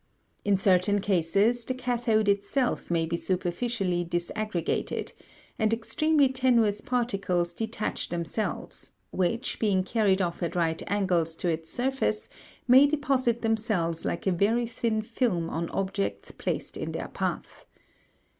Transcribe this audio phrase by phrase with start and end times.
[0.43, 5.13] In certain cases the cathode itself may be superficially disaggregated,
[5.59, 11.69] and extremely tenuous particles detach themselves, which, being carried off at right angles to its
[11.69, 12.27] surface,
[12.67, 17.67] may deposit themselves like a very thin film on objects placed in their path.